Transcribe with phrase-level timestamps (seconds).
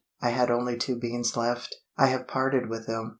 [0.19, 1.75] I had only two beans left.
[1.95, 3.09] I have parted with them.